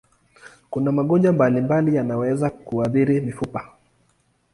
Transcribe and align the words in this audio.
Kuna 0.71 0.89
magonjwa 0.97 1.31
mbalimbali 1.37 1.89
yanayoweza 1.97 2.47
kuathiri 2.49 3.15
mifupa. 3.25 3.61